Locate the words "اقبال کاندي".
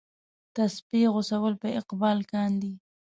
1.79-2.73